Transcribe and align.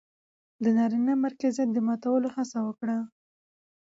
د 0.63 0.65
نرينه 0.77 1.13
مرکزيت 1.25 1.69
د 1.73 1.77
ماتولو 1.87 2.27
هڅه 2.35 2.59
وکړه 2.67 2.97